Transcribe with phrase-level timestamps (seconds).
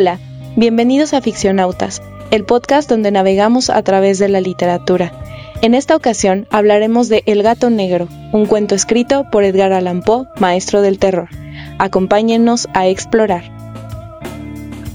[0.00, 0.18] Hola,
[0.56, 5.12] bienvenidos a Ficcionautas, el podcast donde navegamos a través de la literatura.
[5.60, 10.26] En esta ocasión hablaremos de El gato negro, un cuento escrito por Edgar Allan Poe,
[10.38, 11.28] maestro del terror.
[11.78, 13.42] Acompáñennos a explorar.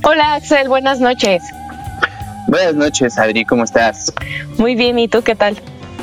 [0.04, 1.44] Hola Axel, buenas noches.
[2.48, 4.12] Buenas noches, Adri, ¿cómo estás?
[4.58, 5.56] Muy bien, ¿y tú qué tal?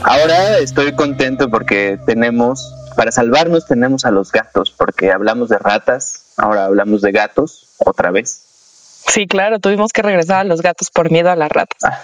[0.04, 6.26] Ahora estoy contento porque tenemos, para salvarnos tenemos a los gatos, porque hablamos de ratas,
[6.36, 8.51] ahora hablamos de gatos, otra vez.
[9.06, 12.00] Sí, claro, tuvimos que regresar a los gatos por miedo a las ratas.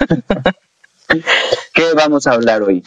[1.72, 2.82] ¿Qué vamos a hablar hoy?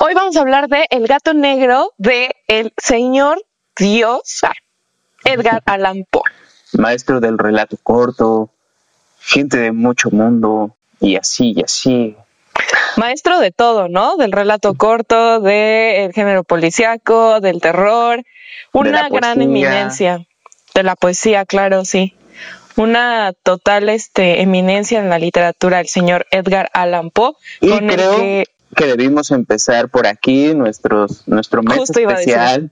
[0.00, 3.42] Hoy vamos a hablar de El gato negro de el señor
[3.76, 4.40] Dios
[5.24, 6.22] Edgar Allan Poe.
[6.72, 8.50] Maestro del relato corto,
[9.20, 12.16] gente de mucho mundo, y así, y así.
[12.96, 14.16] Maestro de todo, ¿no?
[14.16, 18.22] Del relato corto, del género policíaco, del terror.
[18.72, 20.26] Una gran eminencia.
[20.74, 22.14] De la poesía, claro, sí
[22.76, 27.34] una total este, eminencia en la literatura, el señor Edgar Allan Poe.
[27.60, 28.44] Y creo
[28.74, 32.70] que, debimos empezar por aquí, nuestros, nuestro mes especial,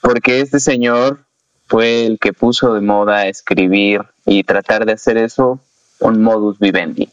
[0.00, 1.24] porque este señor
[1.66, 5.60] fue el que puso de moda escribir y tratar de hacer eso
[6.00, 7.08] un modus vivendi.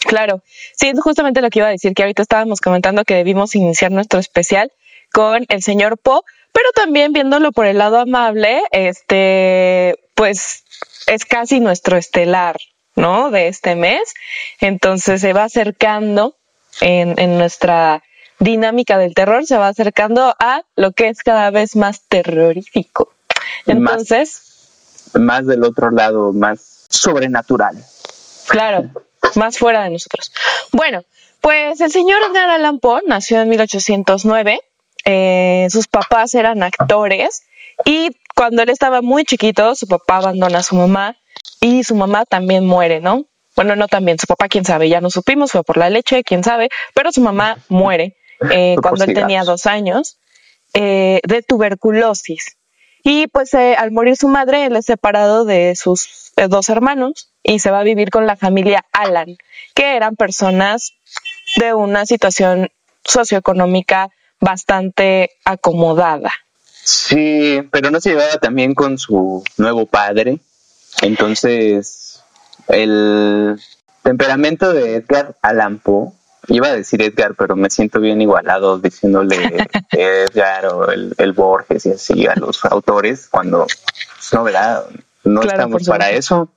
[0.00, 0.42] Claro,
[0.74, 3.90] sí, es justamente lo que iba a decir, que ahorita estábamos comentando que debimos iniciar
[3.90, 4.70] nuestro especial
[5.12, 6.20] con el señor Poe,
[6.52, 10.64] pero también viéndolo por el lado amable, este, pues
[11.08, 12.56] es casi nuestro estelar,
[12.94, 13.30] ¿no?
[13.30, 14.14] De este mes.
[14.60, 16.36] Entonces se va acercando
[16.80, 18.02] en, en nuestra
[18.38, 23.12] dinámica del terror, se va acercando a lo que es cada vez más terrorífico.
[23.66, 24.42] Entonces.
[25.14, 27.82] Más, del otro lado, más sobrenatural.
[28.46, 28.90] Claro,
[29.34, 30.32] más fuera de nosotros.
[30.72, 31.02] Bueno,
[31.40, 34.60] pues el señor Edgar Allan Poe nació en 1809.
[35.04, 37.42] Eh, sus papás eran actores
[37.84, 41.16] y cuando él estaba muy chiquito, su papá abandona a su mamá
[41.60, 43.26] y su mamá también muere, ¿no?
[43.56, 46.44] Bueno, no también, su papá, quién sabe, ya no supimos, fue por la leche, quién
[46.44, 48.16] sabe, pero su mamá muere
[48.52, 50.18] eh, cuando él tenía dos años
[50.74, 52.56] eh, de tuberculosis.
[53.02, 57.58] Y pues eh, al morir su madre, él es separado de sus dos hermanos y
[57.58, 59.36] se va a vivir con la familia Alan,
[59.74, 60.92] que eran personas
[61.56, 62.68] de una situación
[63.04, 64.10] socioeconómica
[64.40, 66.32] bastante acomodada.
[66.90, 70.38] Sí, pero no se llevaba también con su nuevo padre.
[71.02, 72.22] Entonces,
[72.66, 73.60] el
[74.02, 76.12] temperamento de Edgar Allan Poe,
[76.46, 81.90] iba a decir Edgar, pero me siento bien igualado diciéndole Edgar o el, Borges y
[81.90, 83.66] así a los autores cuando
[84.32, 84.86] no, ¿verdad?
[85.24, 86.48] No estamos para eso.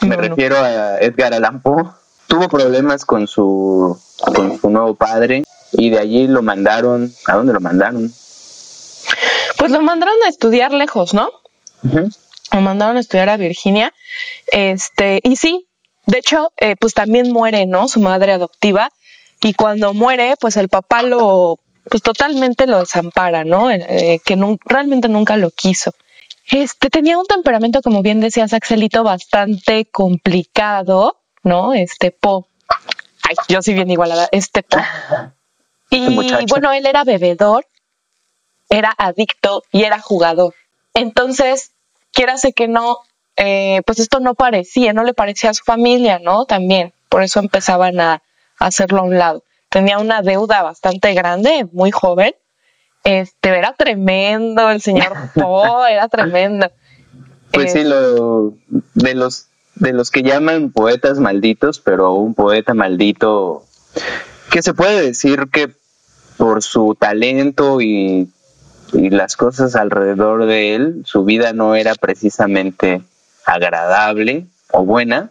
[0.00, 1.86] Me refiero a Edgar Allan Poe.
[2.28, 5.42] Tuvo problemas con su, con su nuevo padre
[5.72, 7.12] y de allí lo mandaron.
[7.26, 8.12] ¿A dónde lo mandaron?
[9.58, 11.30] Pues lo mandaron a estudiar lejos, ¿no?
[12.52, 13.92] Lo mandaron a estudiar a Virginia.
[14.46, 15.68] Este, y sí,
[16.06, 17.88] de hecho, eh, pues también muere, ¿no?
[17.88, 18.90] Su madre adoptiva.
[19.42, 21.58] Y cuando muere, pues el papá lo,
[21.90, 23.70] pues totalmente lo desampara, ¿no?
[23.70, 25.92] Eh, que realmente nunca lo quiso.
[26.50, 31.74] Este tenía un temperamento, como bien decías, Axelito, bastante complicado, ¿no?
[31.74, 32.48] Este Po.
[33.28, 34.78] Ay, yo sí bien igualada, este Po.
[35.90, 36.14] Y
[36.50, 37.66] bueno, él era bebedor,
[38.68, 40.54] era adicto y era jugador.
[40.94, 41.72] Entonces,
[42.12, 42.98] quiérase que no,
[43.36, 46.44] eh, pues esto no parecía, no le parecía a su familia, ¿no?
[46.44, 48.22] También, por eso empezaban a,
[48.58, 49.44] hacerlo a un lado.
[49.68, 52.34] Tenía una deuda bastante grande, muy joven.
[53.04, 56.70] Este, era tremendo el señor Poe, era tremendo.
[57.52, 58.54] Pues sí, lo,
[58.94, 63.64] de los de los que llaman poetas malditos, pero un poeta maldito
[64.50, 65.70] que se puede decir que
[66.36, 68.28] por su talento y
[68.92, 73.02] y las cosas alrededor de él, su vida no era precisamente
[73.44, 75.30] agradable o buena.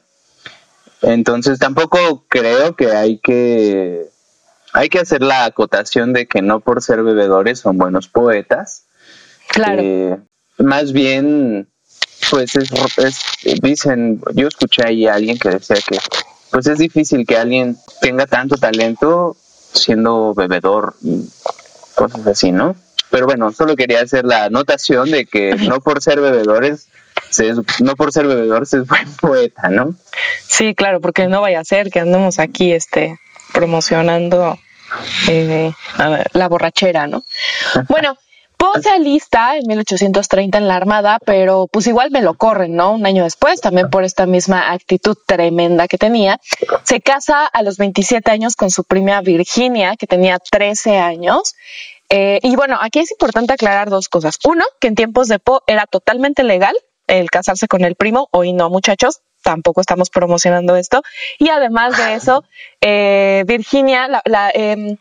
[1.01, 4.09] Entonces tampoco creo que hay que
[4.73, 8.83] hay que hacer la acotación de que no por ser bebedores son buenos poetas.
[9.47, 9.81] Claro.
[9.81, 10.17] Eh,
[10.57, 11.67] más bien,
[12.29, 12.69] pues es,
[13.61, 15.97] dicen, yo escuché ahí a alguien que decía que
[16.51, 19.35] pues es difícil que alguien tenga tanto talento
[19.73, 21.27] siendo bebedor y
[21.95, 22.75] cosas así, ¿no?
[23.09, 26.87] Pero bueno, solo quería hacer la anotación de que no por ser bebedores,
[27.79, 29.95] no por ser bebedores es buen poeta, ¿no?
[30.47, 33.19] Sí, claro, porque no vaya a ser que andemos aquí este,
[33.53, 34.57] promocionando
[35.27, 35.71] eh,
[36.33, 37.23] la borrachera, ¿no?
[37.89, 38.17] Bueno,
[38.57, 42.93] Poe se alista en 1830 en la Armada, pero pues igual me lo corren, ¿no?
[42.93, 46.39] Un año después, también por esta misma actitud tremenda que tenía.
[46.83, 51.53] Se casa a los 27 años con su prima Virginia, que tenía 13 años.
[52.09, 54.37] Eh, y bueno, aquí es importante aclarar dos cosas.
[54.45, 56.75] Uno, que en tiempos de Poe era totalmente legal
[57.07, 61.01] el casarse con el primo, hoy no muchachos, tampoco estamos promocionando esto.
[61.39, 62.43] Y además de eso,
[62.81, 64.97] eh, Virginia, la, la, em,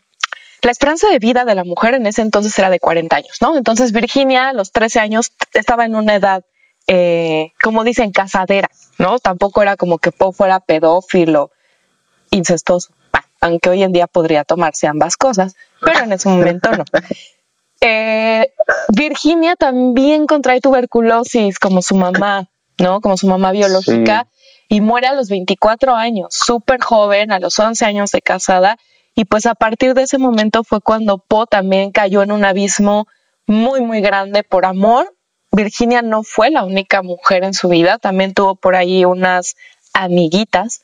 [0.61, 3.57] la, esperanza de vida de la mujer en ese entonces era de 40 años, ¿no?
[3.57, 6.45] Entonces Virginia a los 13 años estaba en una edad,
[6.87, 9.19] eh, como dicen, casadera, ¿no?
[9.19, 11.51] Tampoco era como que Poe fuera pedófilo,
[12.31, 12.93] incestuoso,
[13.41, 16.83] aunque hoy en día podría tomarse ambas cosas, pero en ese momento no.
[17.79, 18.51] Eh,
[18.89, 22.49] Virginia también contrae tuberculosis como su mamá,
[22.79, 23.01] ¿no?
[23.01, 24.27] Como su mamá biológica
[24.67, 28.77] y muere a los 24 años, súper joven, a los 11 años de casada.
[29.15, 33.07] Y pues a partir de ese momento fue cuando Poe también cayó en un abismo
[33.45, 35.13] muy, muy grande por amor.
[35.51, 39.55] Virginia no fue la única mujer en su vida, también tuvo por ahí unas
[39.93, 40.81] amiguitas,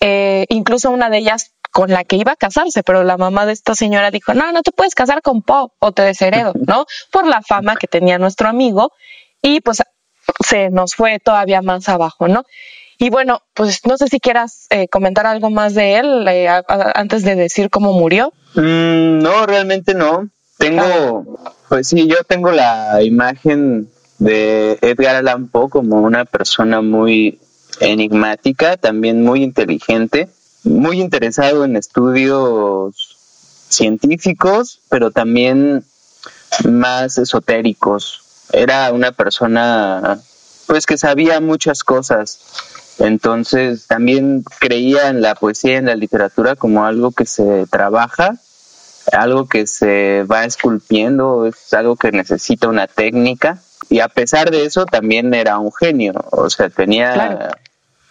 [0.00, 3.52] eh, incluso una de ellas con la que iba a casarse, pero la mamá de
[3.52, 6.86] esta señora dijo, no, no te puedes casar con Poe o te desheredo, ¿no?
[7.10, 8.92] Por la fama que tenía nuestro amigo
[9.42, 9.82] y pues
[10.46, 12.44] se nos fue todavía más abajo, ¿no?
[12.96, 16.48] Y bueno, pues no sé si quieras eh, comentar algo más de él eh,
[16.94, 18.32] antes de decir cómo murió.
[18.54, 20.28] Mm, no, realmente no.
[20.58, 23.90] Tengo, pues sí, yo tengo la imagen
[24.20, 27.40] de Edgar Allan Poe como una persona muy
[27.80, 30.28] enigmática, también muy inteligente,
[30.64, 33.16] muy interesado en estudios
[33.68, 35.84] científicos, pero también
[36.68, 38.22] más esotéricos.
[38.52, 40.20] Era una persona
[40.66, 42.40] pues que sabía muchas cosas.
[42.98, 48.36] Entonces también creía en la poesía y en la literatura como algo que se trabaja,
[49.12, 53.58] algo que se va esculpiendo, es algo que necesita una técnica.
[53.90, 57.50] Y a pesar de eso también era un genio, o sea, tenía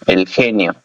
[0.05, 0.75] el genio.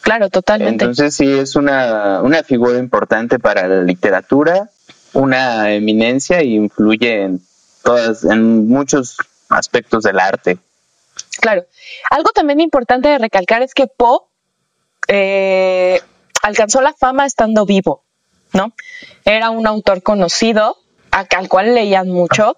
[0.00, 0.84] Claro, totalmente.
[0.84, 4.70] Entonces sí es una, una figura importante para la literatura,
[5.12, 7.40] una eminencia y influye en
[7.82, 9.16] todas, en muchos
[9.48, 10.58] aspectos del arte.
[11.40, 11.64] Claro.
[12.10, 14.20] Algo también importante de recalcar es que Poe
[15.08, 16.00] eh,
[16.42, 18.04] alcanzó la fama estando vivo,
[18.52, 18.72] ¿no?
[19.24, 20.76] Era un autor conocido,
[21.10, 22.56] al cual leían mucho.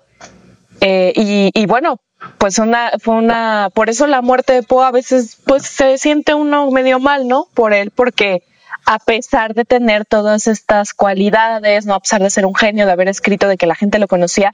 [0.81, 2.00] Eh, y, y, bueno,
[2.38, 6.34] pues una, fue una, por eso la muerte de Poe a veces pues se siente
[6.34, 7.48] uno medio mal, ¿no?
[7.54, 8.42] Por él, porque
[8.86, 12.92] a pesar de tener todas estas cualidades, no a pesar de ser un genio, de
[12.92, 14.52] haber escrito, de que la gente lo conocía,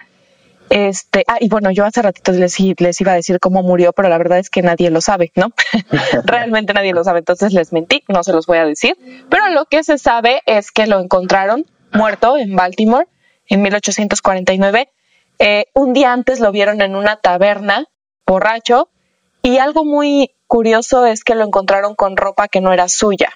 [0.71, 4.09] este, ah, y bueno, yo hace ratito les, les iba a decir cómo murió, pero
[4.09, 5.53] la verdad es que nadie lo sabe, ¿no?
[6.25, 8.97] Realmente nadie lo sabe, entonces les mentí, no se los voy a decir.
[9.29, 13.07] Pero lo que se sabe es que lo encontraron muerto en Baltimore
[13.49, 14.89] en 1849
[15.45, 17.89] eh, un día antes lo vieron en una taberna,
[18.25, 18.89] borracho,
[19.43, 23.31] y algo muy curioso es que lo encontraron con ropa que no era suya.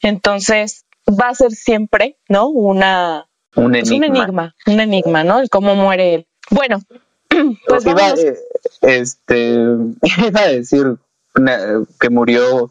[0.00, 2.48] Entonces, va a ser siempre, ¿no?
[2.48, 3.96] Una, un enigma.
[3.96, 5.40] un enigma, un enigma, ¿no?
[5.40, 6.26] El cómo muere él.
[6.50, 6.80] Bueno,
[7.68, 8.34] pues iba, eh,
[8.80, 9.52] este,
[10.26, 10.96] iba a decir
[12.00, 12.70] que murió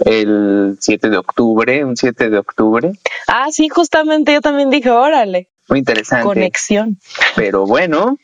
[0.00, 2.92] el 7 de octubre, un 7 de octubre.
[3.28, 5.50] Ah, sí, justamente yo también dije, órale.
[5.68, 6.24] Muy interesante.
[6.24, 6.98] Conexión.
[7.36, 8.18] Pero bueno,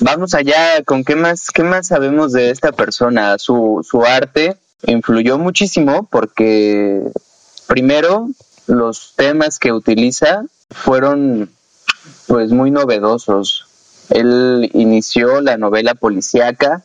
[0.00, 3.38] vamos allá con qué más, qué más sabemos de esta persona.
[3.38, 7.02] Su, su arte influyó muchísimo porque
[7.66, 8.28] primero
[8.66, 11.50] los temas que utiliza fueron
[12.26, 13.66] pues muy novedosos.
[14.10, 16.82] Él inició la novela policíaca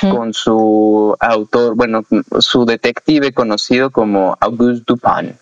[0.00, 2.04] con su autor, bueno,
[2.38, 5.36] su detective conocido como Auguste Dupin.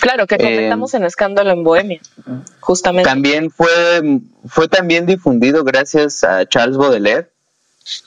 [0.00, 2.00] Claro, que comentamos en Escándalo en Bohemia,
[2.60, 3.08] justamente.
[3.08, 7.30] También fue, fue también difundido gracias a Charles Baudelaire,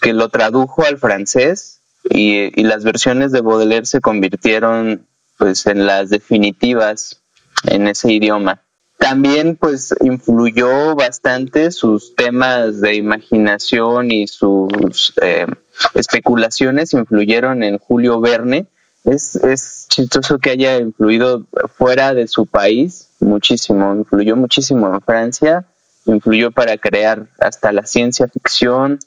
[0.01, 5.86] que lo tradujo al francés y, y las versiones de Baudelaire se convirtieron pues en
[5.86, 7.22] las definitivas
[7.65, 8.62] en ese idioma.
[9.00, 15.48] También pues influyó bastante sus temas de imaginación y sus eh,
[15.93, 18.65] especulaciones influyeron en Julio Verne,
[19.09, 25.65] es, es chistoso que haya influido fuera de su país muchísimo, influyó muchísimo en Francia,
[26.05, 28.99] influyó para crear hasta la ciencia ficción.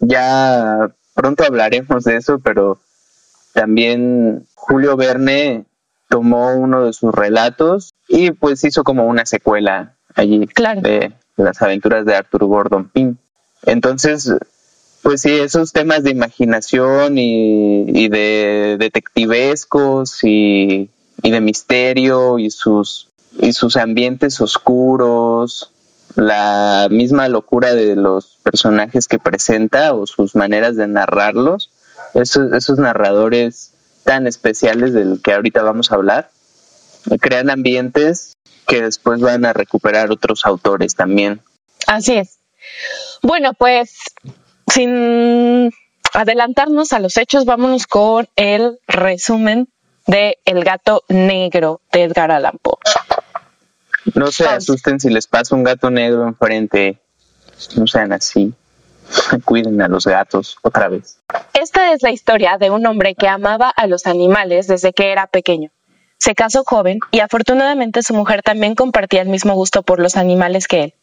[0.00, 2.78] Ya pronto hablaremos de eso, pero
[3.52, 5.64] también Julio Verne
[6.08, 10.46] tomó uno de sus relatos y pues hizo como una secuela allí
[10.82, 13.16] de las aventuras de Arthur Gordon Pym.
[13.64, 14.32] Entonces,
[15.02, 20.90] pues sí, esos temas de imaginación y, de detectivescos y,
[21.22, 25.72] de misterio y sus, y sus ambientes oscuros,
[26.14, 31.70] la misma locura de los personajes que presenta o sus maneras de narrarlos,
[32.14, 33.72] esos, esos narradores
[34.04, 36.30] tan especiales del que ahorita vamos a hablar,
[37.20, 38.36] crean ambientes
[38.66, 41.40] que después van a recuperar otros autores también.
[41.86, 42.38] Así es.
[43.22, 43.94] Bueno, pues
[44.66, 45.72] sin
[46.12, 49.68] adelantarnos a los hechos, vámonos con el resumen
[50.06, 52.78] de El gato negro de Edgar Allan Poe.
[54.14, 56.98] No se asusten si les pasa un gato negro enfrente.
[57.76, 58.54] No sean así.
[59.44, 61.18] Cuiden a los gatos otra vez.
[61.54, 65.26] Esta es la historia de un hombre que amaba a los animales desde que era
[65.26, 65.70] pequeño.
[66.18, 70.66] Se casó joven y afortunadamente su mujer también compartía el mismo gusto por los animales
[70.66, 70.94] que él.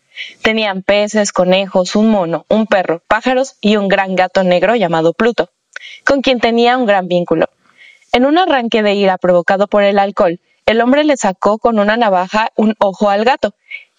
[0.42, 5.50] Tenían peces, conejos, un mono, un perro, pájaros y un gran gato negro llamado Pluto,
[6.06, 7.48] con quien tenía un gran vínculo.
[8.12, 11.98] En un arranque de ira provocado por el alcohol, el hombre le sacó con una
[11.98, 13.54] navaja un ojo al gato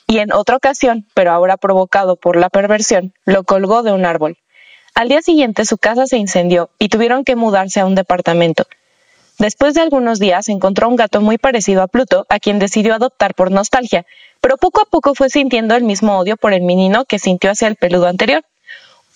[0.06, 4.38] y en otra ocasión, pero ahora provocado por la perversión, lo colgó de un árbol.
[4.94, 8.64] Al día siguiente su casa se incendió y tuvieron que mudarse a un departamento.
[9.38, 13.34] Después de algunos días encontró un gato muy parecido a Pluto, a quien decidió adoptar
[13.34, 14.06] por nostalgia,
[14.44, 17.66] pero poco a poco fue sintiendo el mismo odio por el menino que sintió hacia
[17.66, 18.44] el peludo anterior.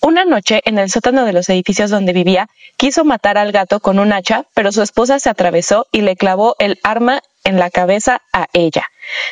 [0.01, 3.99] Una noche, en el sótano de los edificios donde vivía, quiso matar al gato con
[3.99, 8.23] un hacha, pero su esposa se atravesó y le clavó el arma en la cabeza
[8.33, 8.87] a ella.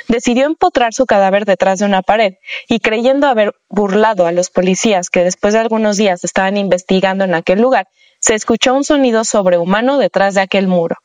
[0.08, 2.36] Decidió empotrar su cadáver detrás de una pared
[2.70, 7.34] y creyendo haber burlado a los policías que después de algunos días estaban investigando en
[7.34, 7.88] aquel lugar,
[8.20, 10.98] se escuchó un sonido sobrehumano detrás de aquel muro.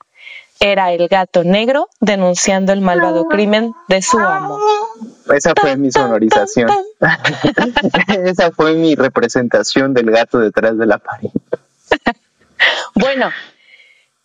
[0.65, 4.61] Era el gato negro denunciando el malvado crimen de su amo.
[5.35, 6.71] Esa fue mi sonorización.
[8.25, 11.31] Esa fue mi representación del gato detrás de la pared.
[12.95, 13.31] bueno,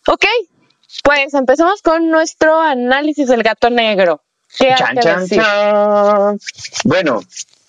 [0.06, 0.24] ok,
[1.02, 4.22] pues empezamos con nuestro análisis del gato negro.
[4.56, 4.74] ¿Qué
[6.84, 7.20] Bueno,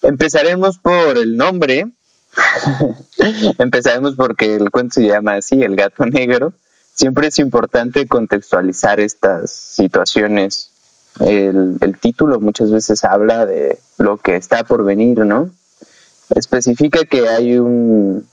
[0.01, 1.88] empezaremos por el nombre.
[3.57, 6.53] empezaremos porque el cuento se llama así, el gato negro.
[6.93, 10.71] Siempre es importante contextualizar estas situaciones.
[11.20, 15.50] El, el título muchas veces habla de lo que está por venir, ¿no?
[16.36, 18.25] Especifica que hay un,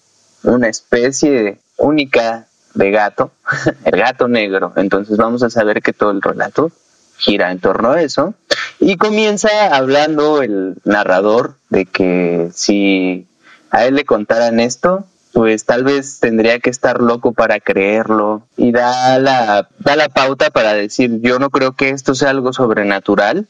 [0.45, 3.33] una especie única de gato,
[3.85, 4.73] el gato negro.
[4.77, 6.71] Entonces vamos a saber que todo el relato
[7.17, 8.35] gira en torno a eso.
[8.79, 13.27] Y comienza hablando el narrador de que si
[13.71, 18.45] a él le contaran esto, pues tal vez tendría que estar loco para creerlo.
[18.57, 22.55] Y da la, da la pauta para decir, yo no creo que esto sea algo
[22.55, 23.47] sobrenatural,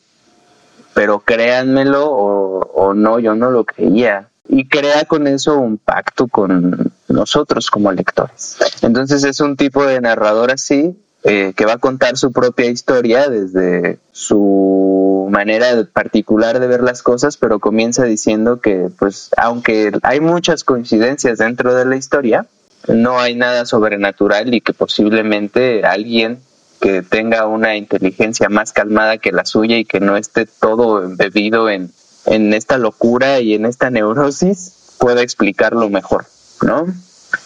[0.94, 6.26] pero créanmelo o, o no, yo no lo creía y crea con eso un pacto
[6.26, 8.56] con nosotros como lectores.
[8.82, 10.96] Entonces es un tipo de narrador así
[11.26, 17.02] eh, que va a contar su propia historia desde su manera particular de ver las
[17.02, 22.46] cosas, pero comienza diciendo que, pues, aunque hay muchas coincidencias dentro de la historia,
[22.88, 26.38] no hay nada sobrenatural y que posiblemente alguien
[26.80, 31.68] que tenga una inteligencia más calmada que la suya y que no esté todo embebido
[31.68, 31.90] en
[32.26, 36.26] en esta locura y en esta neurosis pueda explicarlo mejor,
[36.62, 36.86] ¿no?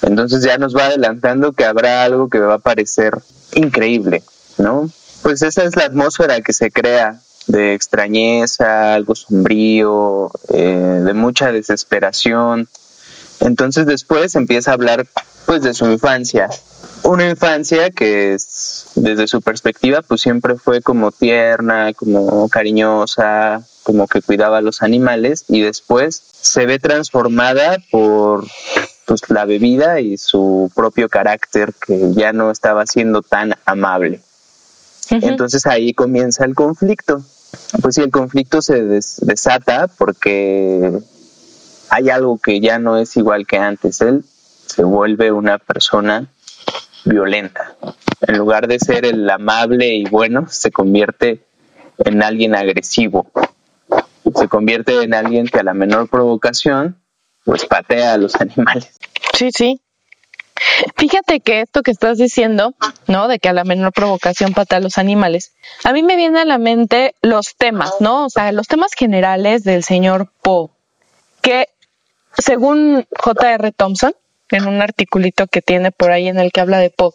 [0.03, 3.19] Entonces ya nos va adelantando que habrá algo que va a parecer
[3.55, 4.23] increíble,
[4.59, 4.91] ¿no?
[5.23, 11.53] Pues esa es la atmósfera que se crea de extrañeza, algo sombrío, eh, de mucha
[11.53, 12.69] desesperación.
[13.41, 15.07] Entonces después empieza a hablar
[15.47, 16.49] pues de su infancia,
[17.03, 24.07] una infancia que es, desde su perspectiva pues siempre fue como tierna, como cariñosa, como
[24.07, 28.47] que cuidaba a los animales y después se ve transformada por
[29.11, 34.21] pues, la bebida y su propio carácter que ya no estaba siendo tan amable.
[35.11, 37.21] Entonces ahí comienza el conflicto.
[37.83, 40.93] Pues sí, el conflicto se desata porque
[41.89, 44.01] hay algo que ya no es igual que antes.
[44.01, 44.23] Él
[44.67, 46.29] se vuelve una persona
[47.05, 47.75] violenta.
[48.21, 51.41] En lugar de ser el amable y bueno, se convierte
[51.99, 53.27] en alguien agresivo
[54.37, 56.97] se convierte en alguien que a la menor provocación
[57.45, 58.99] pues patea a los animales.
[59.35, 59.81] Sí, sí.
[60.97, 62.75] Fíjate que esto que estás diciendo,
[63.07, 63.29] ¿no?
[63.29, 65.55] De que a la menor provocación patea a los animales,
[65.85, 68.27] a mí me viene a la mente los temas, ¿no?
[68.27, 70.69] O sea, los temas generales del señor Poe,
[71.41, 71.69] que
[72.37, 73.73] según J.R.
[73.73, 74.15] Thompson,
[74.51, 77.13] en un articulito que tiene por ahí en el que habla de Poe,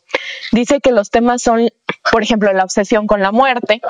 [0.51, 1.70] dice que los temas son,
[2.12, 3.82] por ejemplo, la obsesión con la muerte,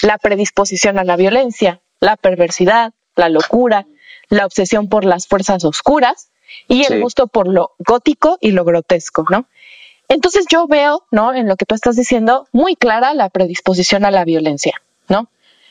[0.00, 3.86] la predisposición a la violencia, la perversidad, la locura,
[4.28, 6.28] la obsesión por las fuerzas oscuras
[6.68, 9.46] y el gusto por lo gótico y lo grotesco, ¿no?
[10.08, 11.34] Entonces yo veo, ¿no?
[11.34, 14.74] En lo que tú estás diciendo, muy clara la predisposición a la violencia,
[15.08, 15.28] ¿no?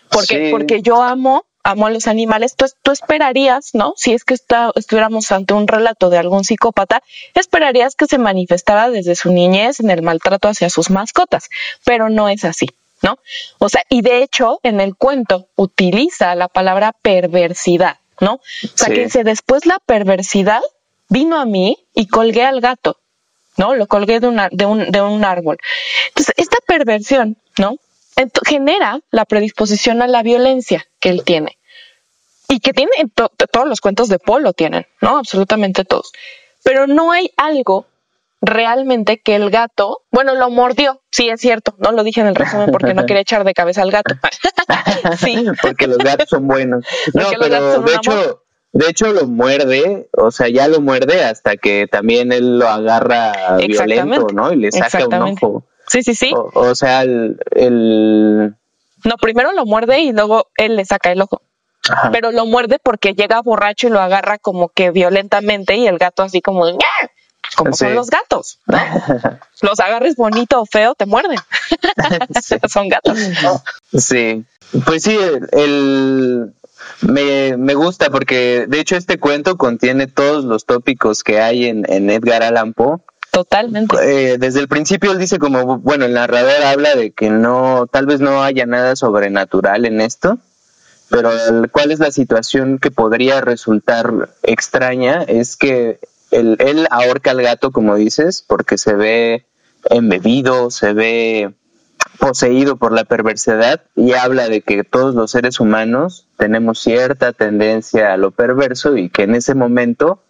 [0.10, 2.56] Porque, porque yo amo, amo a los animales.
[2.56, 3.94] Tú, tú esperarías, ¿no?
[3.96, 7.02] Si es que estuviéramos ante un relato de algún psicópata,
[7.34, 11.50] esperarías que se manifestara desde su niñez en el maltrato hacia sus mascotas,
[11.84, 12.68] pero no es así.
[13.04, 13.20] ¿no?
[13.60, 18.36] O sea, y de hecho en el cuento utiliza la palabra perversidad, ¿no?
[18.36, 18.42] O
[18.74, 20.62] sea, que dice después la perversidad
[21.10, 22.98] vino a mí y colgué al gato,
[23.58, 23.76] ¿no?
[23.76, 25.58] Lo colgué de, una, de, un, de un árbol.
[26.08, 27.78] Entonces, esta perversión, ¿no?
[28.46, 31.58] genera la predisposición a la violencia que él tiene.
[32.48, 35.18] Y que tiene, todos los cuentos de Polo tienen, ¿no?
[35.18, 36.12] Absolutamente todos.
[36.64, 37.88] Pero no hay algo
[38.44, 42.36] realmente que el gato, bueno, lo mordió, sí es cierto, no lo dije en el
[42.36, 44.16] resumen porque no quería echar de cabeza al gato.
[45.18, 45.46] sí.
[45.62, 46.86] Porque los gatos son buenos.
[47.14, 51.88] No, pero de hecho, de hecho lo muerde, o sea, ya lo muerde hasta que
[51.90, 54.52] también él lo agarra violento, ¿no?
[54.52, 55.66] Y le saca un ojo.
[55.88, 56.34] Sí, sí, sí.
[56.36, 57.38] O, sea, el,
[59.06, 61.42] No, primero lo muerde y luego él le saca el ojo.
[62.14, 66.24] Pero lo muerde porque llega borracho y lo agarra como que violentamente y el gato
[66.24, 66.66] así como...
[67.56, 68.78] Como son los gatos, ¿no?
[69.62, 71.40] los agarres bonito o feo, te muerden.
[72.70, 73.18] son gatos.
[73.98, 74.46] Sí,
[74.86, 75.18] pues sí,
[75.52, 76.54] el,
[77.02, 81.86] me, me, gusta porque de hecho este cuento contiene todos los tópicos que hay en,
[81.92, 83.00] en Edgar Allan Poe
[83.34, 83.96] Totalmente.
[84.04, 88.06] Eh, desde el principio él dice como, bueno, el narrador habla de que no, tal
[88.06, 90.38] vez no haya nada sobrenatural en esto,
[91.10, 91.32] pero
[91.72, 96.00] cuál es la situación que podría resultar extraña es que
[96.34, 99.46] él, él ahorca al gato, como dices, porque se ve
[99.90, 101.54] embebido, se ve
[102.20, 108.14] poseído por la perversidad y habla de que todos los seres humanos tenemos cierta tendencia
[108.14, 110.22] a lo perverso y que en ese momento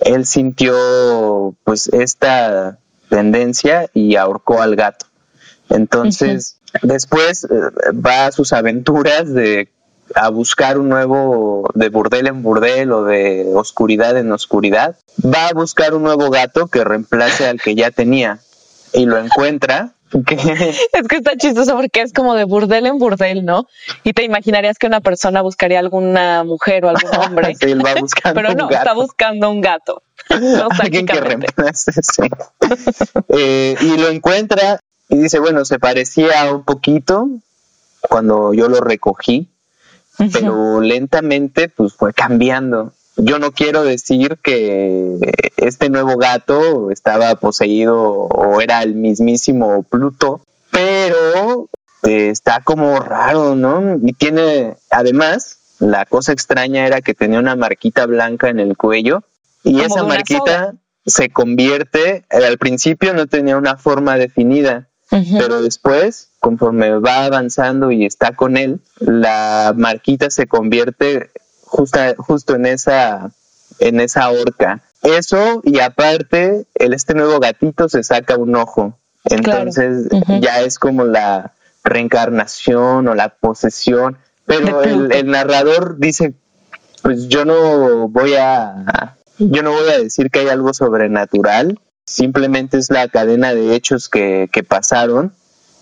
[0.00, 2.78] él sintió pues esta
[3.08, 5.06] tendencia y ahorcó al gato.
[5.68, 7.48] Entonces, después eh,
[7.92, 9.70] va a sus aventuras de
[10.14, 14.96] a buscar un nuevo de burdel en burdel o de oscuridad en oscuridad.
[15.24, 18.40] Va a buscar un nuevo gato que reemplace al que ya tenía
[18.92, 23.66] y lo encuentra es que está chistoso porque es como de burdel en burdel, ¿no?
[24.04, 27.56] Y te imaginarías que una persona buscaría alguna mujer o algún hombre.
[28.34, 30.02] Pero no, está buscando un gato.
[30.78, 32.22] Alguien que reemplace, sí.
[33.28, 37.28] Eh, y lo encuentra y dice, bueno, se parecía un poquito
[38.08, 39.48] cuando yo lo recogí,
[40.32, 42.92] pero lentamente pues fue cambiando.
[43.16, 45.18] Yo no quiero decir que
[45.56, 51.68] este nuevo gato estaba poseído o era el mismísimo Pluto, pero
[52.04, 53.98] eh, está como raro, ¿no?
[54.02, 59.22] Y tiene, además, la cosa extraña era que tenía una marquita blanca en el cuello
[59.62, 60.74] y esa marquita
[61.06, 68.04] se convierte, al principio no tenía una forma definida, pero después, conforme va avanzando y
[68.04, 71.30] está con él, la marquita se convierte
[71.62, 73.30] justo en esa,
[73.78, 74.82] en esa horca.
[75.02, 78.98] Eso y aparte, el, este nuevo gatito se saca un ojo.
[79.24, 80.08] Entonces
[80.40, 81.52] ya es como la
[81.84, 84.18] reencarnación o la posesión.
[84.44, 86.34] Pero el, narrador dice,
[87.02, 92.78] pues yo no voy a, yo no voy a decir que hay algo sobrenatural, simplemente
[92.78, 95.32] es la cadena de hechos que, que pasaron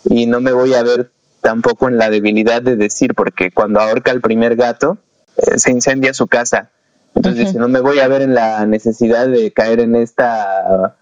[0.05, 1.11] y no me voy a ver
[1.41, 4.99] tampoco en la debilidad de decir, porque cuando ahorca el primer gato,
[5.37, 6.71] eh, se incendia su casa.
[7.15, 10.97] Entonces, no me voy a ver en la necesidad de caer en esta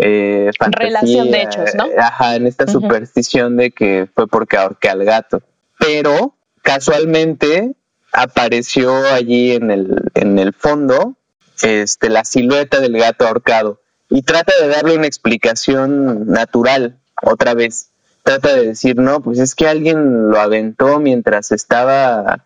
[0.00, 1.86] eh, relación de hechos, ¿no?
[1.98, 5.42] Ajá, en esta superstición de que fue porque ahorqué al gato.
[5.78, 7.74] Pero casualmente
[8.12, 11.16] apareció allí en el, en el fondo
[11.62, 17.90] este, la silueta del gato ahorcado y trata de darle una explicación natural otra vez.
[18.26, 22.44] Trata de decir, no, pues es que alguien lo aventó mientras estaba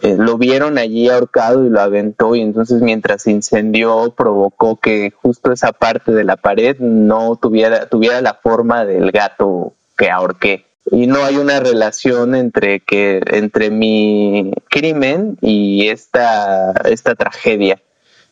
[0.00, 5.52] eh, lo vieron allí ahorcado y lo aventó y entonces mientras incendió provocó que justo
[5.52, 10.64] esa parte de la pared no tuviera, tuviera la forma del gato que ahorqué.
[10.90, 17.82] Y no hay una relación entre que, entre mi crimen y esta, esta tragedia.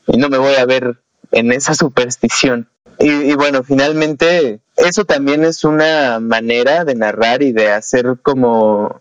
[0.07, 0.97] Y no me voy a ver
[1.31, 2.71] en esa superstición.
[2.99, 9.01] y, bueno, finalmente eso también es una manera de narrar y de hacer como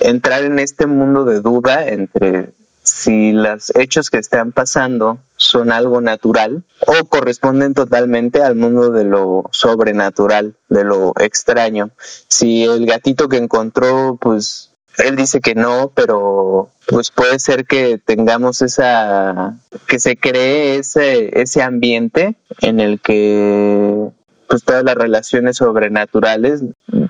[0.00, 2.50] entrar en este mundo de duda entre
[2.82, 9.04] si los hechos que están pasando son algo natural o corresponden totalmente al mundo de
[9.04, 11.90] lo sobrenatural, de lo extraño.
[12.28, 17.98] Si el gatito que encontró, pues él dice que no, pero pues puede ser que
[17.98, 19.58] tengamos esa,
[19.88, 24.10] que se cree ese, ese ambiente en el que
[24.48, 26.62] pues todas las relaciones sobrenaturales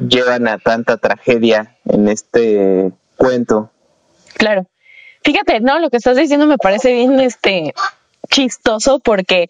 [0.09, 3.71] llevan a tanta tragedia en este cuento.
[4.35, 4.67] Claro.
[5.23, 7.75] Fíjate, no, lo que estás diciendo me parece bien este
[8.31, 9.49] chistoso porque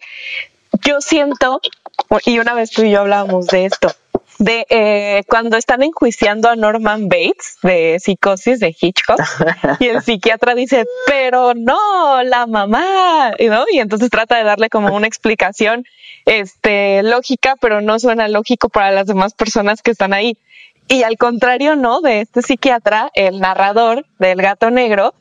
[0.85, 1.61] yo siento
[2.25, 3.89] y una vez tú y yo hablábamos de esto.
[4.39, 9.19] De eh, cuando están enjuiciando a Norman Bates de psicosis de Hitchcock
[9.79, 13.65] y el psiquiatra dice, pero no, la mamá, ¿no?
[13.71, 15.85] Y entonces trata de darle como una explicación
[16.25, 20.37] este, lógica, pero no suena lógico para las demás personas que están ahí.
[20.89, 22.01] Y al contrario, ¿no?
[22.01, 25.13] De este psiquiatra, el narrador del gato negro,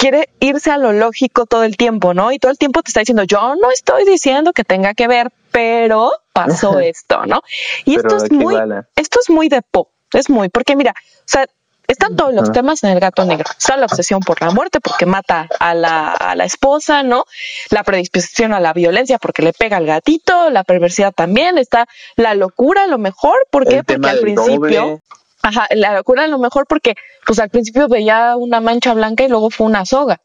[0.00, 2.32] quiere irse a lo lógico todo el tiempo, ¿no?
[2.32, 5.30] Y todo el tiempo te está diciendo, yo no estoy diciendo que tenga que ver,
[5.52, 7.42] pero pasó esto, ¿no?
[7.84, 8.56] Y esto es muy,
[8.96, 11.46] esto es muy de pop, es muy, porque mira, o sea,
[11.86, 13.50] están todos los temas en el gato negro.
[13.58, 17.24] Está la obsesión por la muerte porque mata a la, a la esposa, ¿no?
[17.70, 21.86] La predisposición a la violencia porque le pega al gatito, la perversidad también, está
[22.16, 23.82] la locura a lo mejor, ¿por qué?
[23.82, 25.00] porque al principio...
[25.50, 26.94] Ajá, la locura a lo mejor porque
[27.26, 30.20] pues al principio veía una mancha blanca y luego fue una soga.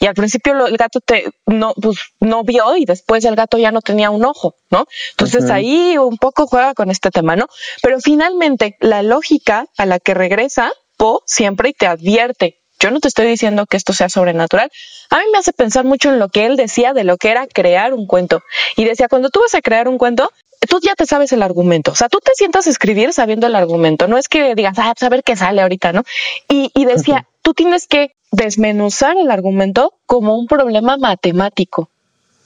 [0.00, 3.72] Y al principio el gato te, no, pues, no vio y después el gato ya
[3.72, 4.86] no tenía un ojo, ¿no?
[5.10, 7.46] Entonces ahí un poco juega con este tema, ¿no?
[7.82, 12.58] Pero finalmente la lógica a la que regresa Po siempre te advierte.
[12.78, 14.70] Yo no te estoy diciendo que esto sea sobrenatural.
[15.10, 17.46] A mí me hace pensar mucho en lo que él decía de lo que era
[17.46, 18.42] crear un cuento.
[18.76, 20.30] Y decía, cuando tú vas a crear un cuento,
[20.68, 21.92] tú ya te sabes el argumento.
[21.92, 24.08] O sea, tú te sientas a escribir sabiendo el argumento.
[24.08, 26.02] No es que digas, ah, saber pues qué sale ahorita, ¿no?
[26.48, 31.90] Y, y decía, tú tienes que desmenuzar el argumento como un problema matemático.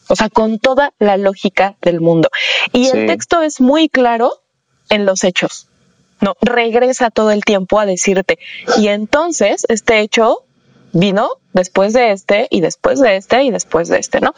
[0.08, 2.30] O sea, con toda la lógica del mundo.
[2.72, 4.40] Y el texto es muy claro
[4.88, 5.68] en los hechos.
[6.20, 8.38] No, regresa todo el tiempo a decirte.
[8.76, 10.44] Y entonces este hecho
[10.92, 14.34] vino después de este y después de este y después de este, ¿no?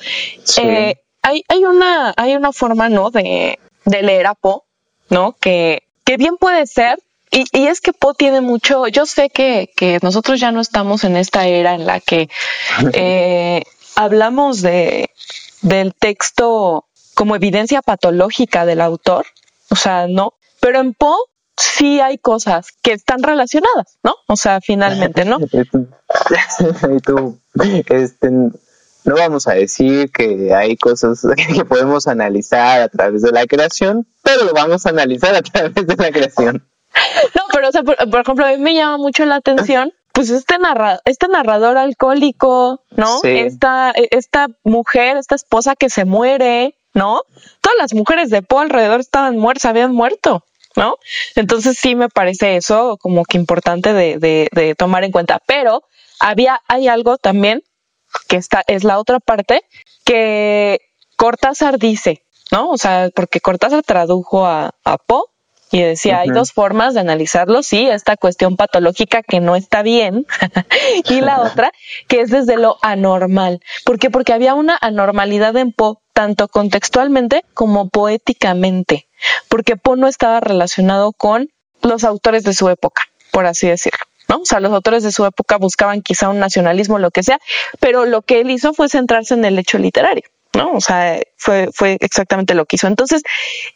[0.58, 3.10] Eh, hay, hay, una, hay una forma, ¿no?
[3.10, 4.64] De, de leer a Po,
[5.08, 5.36] ¿no?
[5.40, 6.98] Que, que bien puede ser.
[7.30, 11.04] Y, y es que Po tiene mucho, yo sé que, que nosotros ya no estamos
[11.04, 12.28] en esta era en la que
[12.92, 13.62] eh,
[13.96, 15.10] hablamos de,
[15.62, 19.26] del texto como evidencia patológica del autor,
[19.70, 21.16] o sea, no, pero en Po
[21.56, 24.14] sí hay cosas que están relacionadas, ¿no?
[24.26, 25.38] O sea, finalmente, ¿no?
[26.96, 27.38] y tú,
[27.88, 28.30] este,
[29.04, 34.06] no vamos a decir que hay cosas que podemos analizar a través de la creación,
[34.22, 36.66] pero lo vamos a analizar a través de la creación.
[37.34, 40.58] No, pero o sea, por, ejemplo, a mí me llama mucho la atención pues este
[40.58, 43.20] narrador, este narrador alcohólico, ¿no?
[43.22, 47.22] Esta, esta mujer, esta esposa que se muere, ¿no?
[47.62, 50.44] Todas las mujeres de Po alrededor estaban muertas, habían muerto.
[50.76, 50.96] ¿no?
[51.34, 55.40] Entonces sí me parece eso como que importante de, de, de tomar en cuenta.
[55.46, 55.82] Pero
[56.20, 57.62] había, hay algo también
[58.28, 59.62] que está, es la otra parte
[60.04, 60.80] que
[61.16, 62.70] Cortázar dice, ¿no?
[62.70, 65.22] O sea, porque Cortázar tradujo a, a Poe
[65.70, 70.26] y decía, hay dos formas de analizarlo, sí, esta cuestión patológica que no está bien,
[71.08, 71.72] y la otra
[72.08, 73.60] que es desde lo anormal.
[73.86, 74.10] ¿Por qué?
[74.10, 79.08] Porque había una anormalidad en Poe, tanto contextualmente como poéticamente
[79.48, 81.50] porque Poe no estaba relacionado con
[81.82, 83.98] los autores de su época, por así decirlo.
[84.28, 84.38] ¿No?
[84.38, 87.38] O sea, los autores de su época buscaban quizá un nacionalismo, lo que sea,
[87.80, 90.24] pero lo que él hizo fue centrarse en el hecho literario.
[90.54, 90.72] ¿no?
[90.72, 92.86] O sea, fue, fue exactamente lo que hizo.
[92.86, 93.22] Entonces,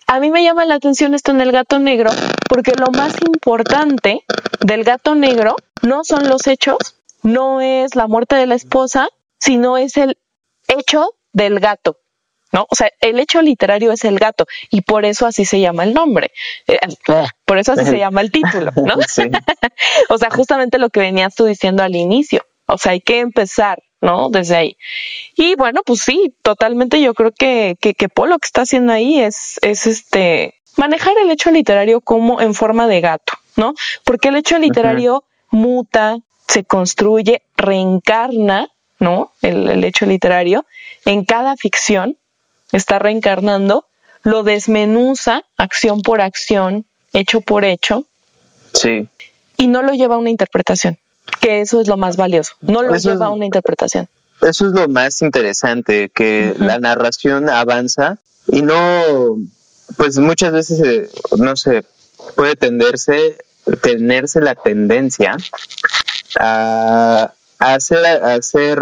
[0.06, 2.10] a mí me llama la atención esto en el gato negro,
[2.48, 4.24] porque lo más importante
[4.60, 6.76] del gato negro no son los hechos,
[7.22, 10.18] no es la muerte de la esposa, sino es el
[10.68, 11.98] hecho del gato.
[12.52, 12.66] ¿No?
[12.70, 15.94] O sea, el hecho literario es el gato y por eso así se llama el
[15.94, 16.32] nombre,
[16.66, 16.78] eh,
[17.44, 18.94] por eso así se llama el título, ¿no?
[20.08, 23.82] o sea, justamente lo que venías tú diciendo al inicio, o sea, hay que empezar,
[24.00, 24.28] ¿no?
[24.30, 24.76] Desde ahí.
[25.36, 28.92] Y bueno, pues sí, totalmente yo creo que, que, que Paul lo que está haciendo
[28.92, 33.74] ahí es, es este, manejar el hecho literario como en forma de gato, ¿no?
[34.04, 39.32] Porque el hecho literario muta, se construye, reencarna, ¿no?
[39.42, 40.64] El, el hecho literario
[41.04, 42.18] en cada ficción
[42.76, 43.86] está reencarnando,
[44.22, 48.04] lo desmenuza acción por acción, hecho por hecho.
[48.72, 49.08] Sí.
[49.56, 50.98] Y no lo lleva a una interpretación,
[51.40, 52.54] que eso es lo más valioso.
[52.60, 54.08] No lo lleva a una interpretación.
[54.42, 59.38] Eso es lo más interesante, que la narración avanza y no,
[59.96, 61.08] pues muchas veces, eh,
[61.38, 61.84] no sé,
[62.34, 63.38] puede tenderse,
[63.82, 65.36] tenerse la tendencia
[66.38, 68.78] a, hacer, a hacer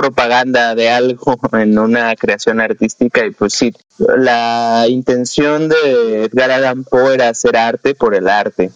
[0.00, 6.84] propaganda de algo en una creación artística y pues sí, la intención de Edgar Allan
[6.84, 8.70] Poe era hacer arte por el arte.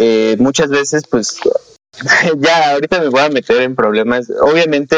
[0.00, 1.38] Eh, muchas veces pues
[2.38, 4.28] ya ahorita me voy a meter en problemas.
[4.40, 4.96] Obviamente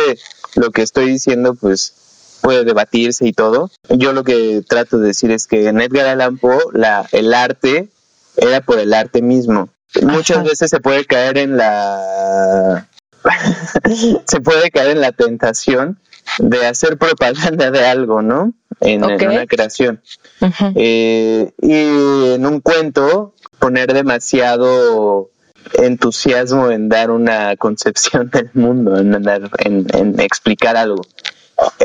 [0.55, 3.71] lo que estoy diciendo pues puede debatirse y todo.
[3.91, 7.91] Yo lo que trato de decir es que en Edgar Allan Poe la, el arte
[8.39, 9.69] era por el arte mismo.
[10.01, 12.89] Muchas veces se puede caer en la
[14.25, 15.99] se puede caer en la tentación
[16.39, 18.55] de hacer propaganda de algo, ¿no?
[18.81, 20.01] En, una creación.
[20.75, 25.31] Eh, y en un cuento poner demasiado
[25.75, 31.03] entusiasmo en dar una concepción del mundo, en, en, explicar algo.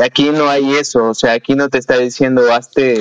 [0.02, 3.00] Aquí no hay eso, o sea, aquí no te está diciendo hazte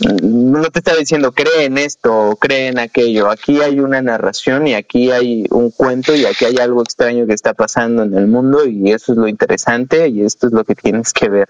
[0.00, 3.30] no te está diciendo cree en esto o cree en aquello.
[3.30, 7.34] Aquí hay una narración y aquí hay un cuento y aquí hay algo extraño que
[7.34, 10.74] está pasando en el mundo y eso es lo interesante y esto es lo que
[10.74, 11.48] tienes que ver.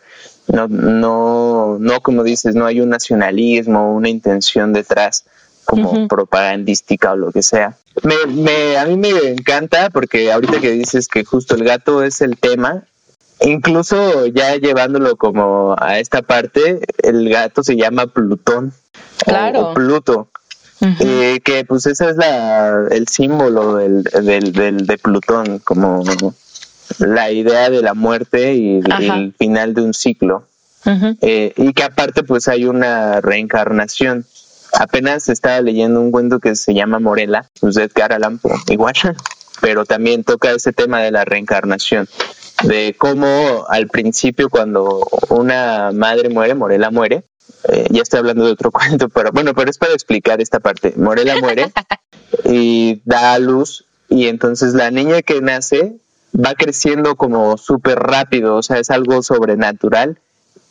[0.48, 5.24] No, no, no como dices, no hay un nacionalismo, una intención detrás
[5.64, 7.76] como propagandística o lo que sea.
[8.02, 12.20] Me, me, a mí me encanta porque ahorita que dices que justo el gato es
[12.20, 12.84] el tema,
[13.44, 18.72] Incluso ya llevándolo como a esta parte, el gato se llama Plutón
[19.54, 20.28] o, Pluto,
[20.80, 26.02] eh, que pues ese es la, el símbolo del, del, de Plutón, como
[26.98, 30.46] la idea de la muerte y el final de un ciclo.
[31.20, 34.26] Eh, y que aparte pues hay una reencarnación.
[34.72, 38.94] Apenas estaba leyendo un cuento que se llama Morela, pues Edgar Allan Poe, igual,
[39.60, 42.08] pero también toca ese tema de la reencarnación
[42.64, 47.24] de cómo al principio cuando una madre muere, Morela muere,
[47.68, 50.94] eh, ya estoy hablando de otro cuento, pero bueno, pero es para explicar esta parte.
[50.96, 51.72] Morela muere
[52.44, 55.96] y da a luz y entonces la niña que nace
[56.34, 60.18] va creciendo como súper rápido, o sea, es algo sobrenatural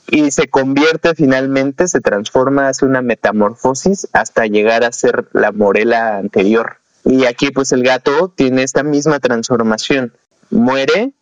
[0.07, 6.17] y se convierte finalmente, se transforma, hace una metamorfosis hasta llegar a ser la Morela
[6.17, 6.77] anterior.
[7.05, 10.13] Y aquí pues el gato tiene esta misma transformación.
[10.49, 11.13] Muere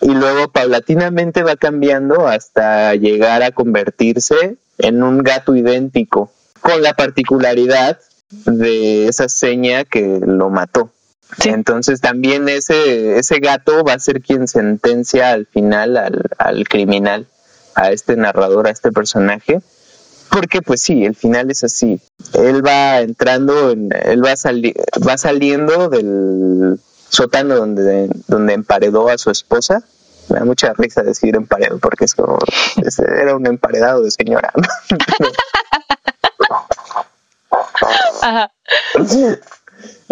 [0.00, 6.30] y luego paulatinamente va cambiando hasta llegar a convertirse en un gato idéntico,
[6.60, 7.98] con la particularidad
[8.30, 10.90] de esa seña que lo mató.
[11.44, 17.26] Entonces también ese, ese gato va a ser quien sentencia al final al, al criminal,
[17.74, 19.60] a este narrador, a este personaje,
[20.30, 22.00] porque pues sí, el final es así.
[22.34, 24.34] Él va entrando, en, él va,
[25.06, 29.82] va saliendo del sótano donde, donde emparedó a su esposa.
[30.28, 32.38] Me da mucha risa decir emparedado porque es como,
[33.20, 34.52] era un emparedado de señora.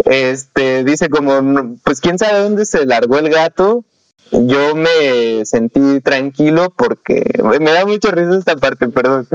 [0.05, 3.83] Este, dice como, pues quién sabe dónde se largó el gato.
[4.31, 7.23] Yo me sentí tranquilo porque
[7.59, 9.27] me da mucha risa esta parte, perdón.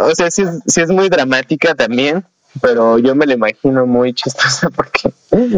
[0.00, 2.24] O sea, sí, sí es muy dramática también
[2.60, 5.12] pero yo me lo imagino muy chistosa porque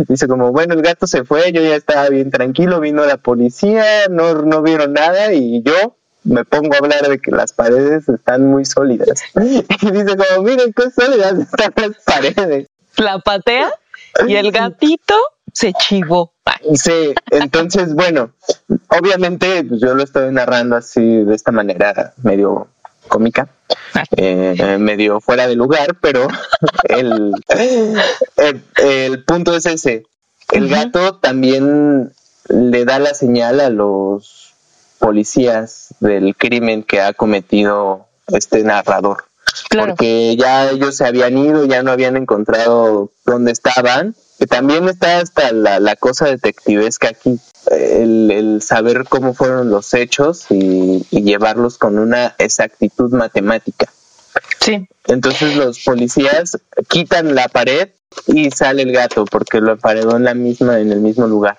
[0.08, 4.08] dice como, bueno, el gato se fue, yo ya estaba bien tranquilo, vino la policía,
[4.10, 8.46] no, no vieron nada y yo me pongo a hablar de que las paredes están
[8.46, 9.22] muy sólidas.
[9.34, 12.68] Y dice como, miren qué sólidas están las paredes.
[12.96, 13.72] La patea
[14.28, 15.14] y el gatito
[15.52, 16.32] se chivó.
[16.74, 18.32] Sí, entonces, bueno,
[18.88, 22.68] obviamente pues, yo lo estoy narrando así de esta manera medio
[23.12, 23.48] cómica,
[24.16, 26.28] eh, medio fuera de lugar, pero
[26.84, 27.34] el,
[28.78, 30.06] el, punto es ese.
[30.50, 32.14] El gato también
[32.48, 34.54] le da la señal a los
[34.98, 39.24] policías del crimen que ha cometido este narrador.
[39.68, 44.14] Porque ya ellos se habían ido, ya no habían encontrado dónde estaban.
[44.38, 47.38] Que también está hasta la, la cosa detectivesca aquí
[47.70, 53.90] el, saber cómo fueron los hechos y, llevarlos con una exactitud matemática.
[54.60, 54.88] Sí.
[55.06, 57.90] Entonces los policías quitan la pared
[58.26, 61.58] y sale el gato porque lo emparedó en la misma, en el mismo lugar.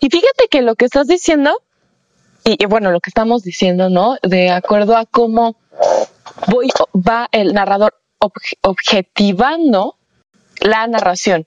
[0.00, 1.52] Y fíjate que lo que estás diciendo,
[2.44, 4.16] y, bueno, lo que estamos diciendo, ¿no?
[4.22, 5.56] De acuerdo a cómo
[6.48, 7.94] voy, va el narrador
[8.62, 9.96] objetivando
[10.60, 11.46] la narración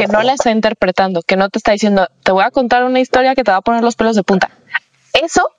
[0.00, 3.00] que no la está interpretando, que no te está diciendo, te voy a contar una
[3.00, 4.50] historia que te va a poner los pelos de punta.
[5.12, 5.50] Eso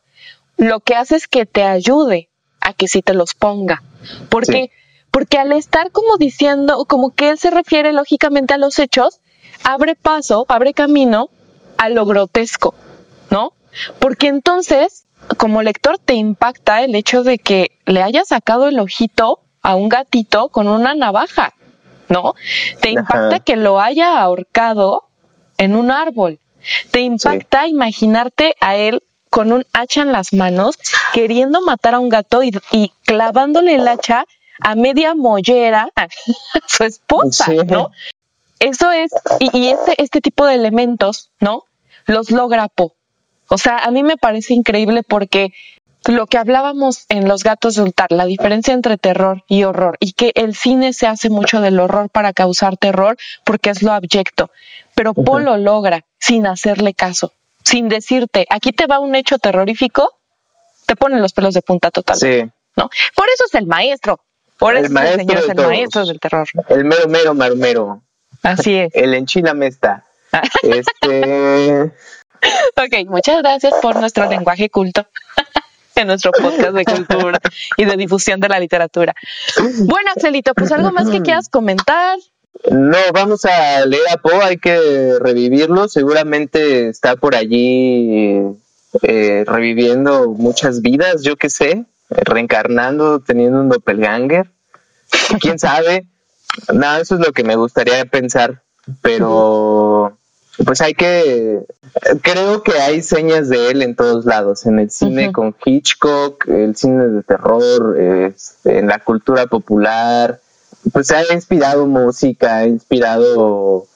[0.57, 3.83] lo que hace es que te ayude a que sí te los ponga.
[4.29, 4.71] Porque,
[5.11, 9.19] porque al estar como diciendo, como que él se refiere lógicamente a los hechos,
[9.63, 11.29] abre paso, abre camino
[11.77, 12.73] a lo grotesco,
[13.29, 13.53] ¿no?
[13.99, 15.05] Porque entonces,
[15.37, 19.87] como lector, te impacta el hecho de que le haya sacado el ojito a un
[19.87, 21.53] gatito con una navaja.
[22.11, 22.35] ¿No?
[22.81, 25.07] Te impacta que lo haya ahorcado
[25.57, 26.39] en un árbol.
[26.91, 30.77] Te impacta imaginarte a él con un hacha en las manos,
[31.13, 32.51] queriendo matar a un gato y,
[33.05, 34.25] clavándole el hacha
[34.59, 36.07] a media mollera a
[36.67, 37.91] su esposa, ¿no?
[38.59, 41.63] Eso es, y, este, este tipo de elementos, ¿no?
[42.05, 42.93] Los logra Po.
[43.47, 45.53] O sea, a mí me parece increíble porque
[46.05, 50.13] lo que hablábamos en Los gatos de Ultar, la diferencia entre terror y horror, y
[50.13, 54.49] que el cine se hace mucho del horror para causar terror porque es lo abyecto,
[54.95, 57.33] pero Paul lo logra sin hacerle caso,
[57.63, 60.17] sin decirte, aquí te va un hecho terrorífico,
[60.87, 62.17] te ponen los pelos de punta total.
[62.17, 62.49] Sí.
[62.75, 62.89] ¿no?
[63.15, 64.19] Por eso es el maestro.
[64.57, 65.67] Por eso El maestro el señor es el todos.
[65.69, 66.47] maestro del terror.
[66.69, 68.01] El mero, mero, maromero.
[68.43, 68.91] Así es.
[68.93, 70.05] El enchilame está.
[70.63, 71.91] Este.
[72.75, 75.05] Ok, muchas gracias por nuestro lenguaje culto
[76.01, 77.39] en nuestro podcast de cultura
[77.77, 79.13] y de difusión de la literatura.
[79.79, 82.17] Bueno, Axelito, pues algo más que quieras comentar.
[82.69, 85.87] No, vamos a leer a Poe, hay que revivirlo.
[85.87, 88.41] Seguramente está por allí
[89.01, 94.47] eh, reviviendo muchas vidas, yo qué sé, reencarnando, teniendo un doppelganger.
[95.39, 96.05] ¿Quién sabe?
[96.73, 98.61] Nada, eso es lo que me gustaría pensar,
[99.01, 100.17] pero
[100.65, 101.65] pues hay que,
[102.21, 106.75] creo que hay señas de él en todos lados, en el cine con Hitchcock, el
[106.75, 110.39] cine de terror, este, en la cultura popular,
[110.91, 113.87] pues ha inspirado música, ha inspirado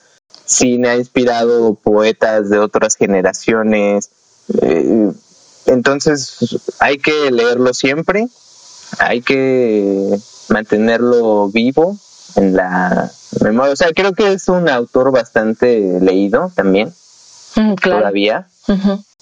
[0.46, 4.10] cine, ha inspirado poetas de otras generaciones.
[4.62, 5.12] eh,
[5.68, 8.28] entonces hay que leerlo siempre,
[9.00, 10.16] hay que
[10.50, 11.98] mantenerlo vivo
[12.36, 13.10] en la
[13.42, 13.74] memoria.
[13.74, 16.94] O sea, creo que es un autor bastante leído también,
[17.56, 18.00] Mm, claro.
[18.00, 18.48] todavía.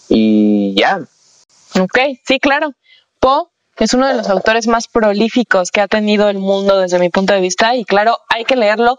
[0.10, 1.00] Y ya,
[1.80, 2.74] Ok, sí, claro.
[3.20, 3.46] Poe
[3.78, 7.34] es uno de los autores más prolíficos que ha tenido el mundo desde mi punto
[7.34, 8.98] de vista y claro, hay que leerlo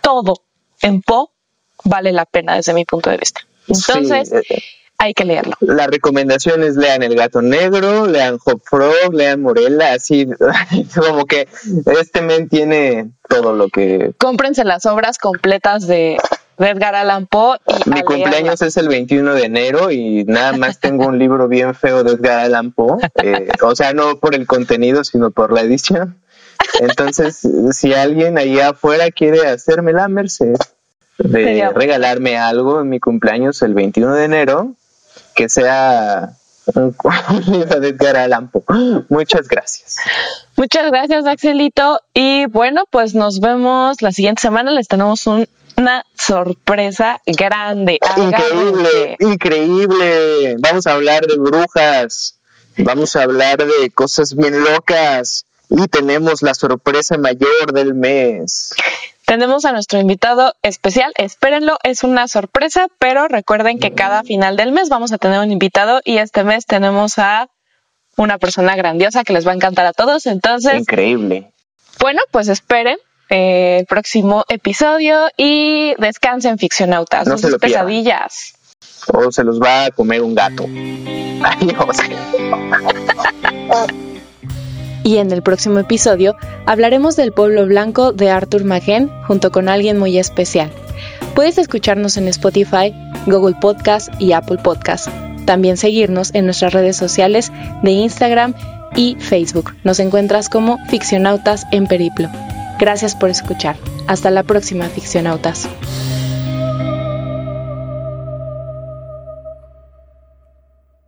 [0.00, 0.34] todo.
[0.80, 1.26] En Poe
[1.84, 3.42] vale la pena desde mi punto de vista.
[3.68, 4.62] Entonces, sí, eh,
[4.98, 5.54] hay que leerlo.
[5.60, 10.26] la recomendación es lean El Gato Negro, lean Hop Frog, lean Morella, así
[10.94, 11.48] como que
[12.00, 14.12] este men tiene todo lo que...
[14.18, 16.18] Cómprense las obras completas de,
[16.58, 20.80] de Edgar Allan Poe y Mi cumpleaños es el 21 de enero y nada más
[20.80, 24.46] tengo un libro bien feo de Edgar Allan Poe, eh, o sea, no por el
[24.46, 26.16] contenido, sino por la edición.
[26.80, 30.54] Entonces, si alguien ahí afuera quiere hacerme la merced
[31.18, 34.74] de regalarme algo en mi cumpleaños el 21 de enero,
[35.36, 36.32] que sea
[36.74, 38.50] de Edgar Allan.
[39.08, 39.96] Muchas gracias.
[40.56, 42.00] Muchas gracias, Axelito.
[42.14, 44.72] Y bueno, pues nos vemos la siguiente semana.
[44.72, 45.46] Les tenemos un-
[45.76, 47.98] una sorpresa grande.
[48.16, 50.56] Increíble, increíble.
[50.58, 52.38] Vamos a hablar de brujas,
[52.78, 58.72] vamos a hablar de cosas bien locas y tenemos la sorpresa mayor del mes.
[59.26, 61.12] Tenemos a nuestro invitado especial.
[61.16, 65.50] Espérenlo, es una sorpresa, pero recuerden que cada final del mes vamos a tener un
[65.50, 67.48] invitado y este mes tenemos a
[68.16, 70.26] una persona grandiosa que les va a encantar a todos.
[70.26, 71.50] Entonces, Increíble.
[71.98, 77.26] bueno, pues esperen eh, el próximo episodio y descansen, ficcionautas.
[77.26, 77.86] No No se lo pierdan.
[77.86, 78.54] pesadillas.
[79.12, 80.64] O se los va a comer un gato.
[81.42, 81.96] Adiós.
[85.06, 86.34] Y en el próximo episodio
[86.66, 90.72] hablaremos del pueblo blanco de Arthur Magén junto con alguien muy especial.
[91.36, 92.92] Puedes escucharnos en Spotify,
[93.24, 95.06] Google Podcast y Apple Podcast.
[95.44, 97.52] También seguirnos en nuestras redes sociales
[97.84, 98.54] de Instagram
[98.96, 99.76] y Facebook.
[99.84, 102.28] Nos encuentras como Ficcionautas en Periplo.
[102.80, 103.76] Gracias por escuchar.
[104.08, 105.68] Hasta la próxima, Ficcionautas.